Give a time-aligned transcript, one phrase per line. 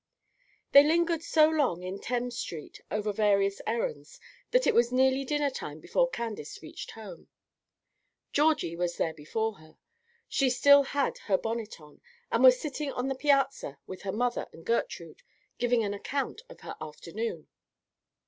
[0.71, 5.51] They lingered so long in Thames Street, over various errands, that it was nearly dinner
[5.51, 7.27] time before Candace reached home.
[8.33, 9.77] Georgie was there before her;
[10.27, 12.01] she still had her bonnet on,
[12.31, 15.21] and was sitting on the piazza with her mother and Gertrude,
[15.59, 17.47] giving an account of her afternoon.